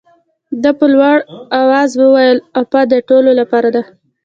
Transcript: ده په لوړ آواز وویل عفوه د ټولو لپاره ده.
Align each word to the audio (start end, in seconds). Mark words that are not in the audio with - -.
ده 0.61 0.71
په 0.79 0.85
لوړ 0.93 1.17
آواز 1.61 1.89
وویل 1.95 2.37
عفوه 2.59 2.81
د 2.91 2.93
ټولو 3.09 3.31
لپاره 3.39 3.69
ده. 3.75 3.81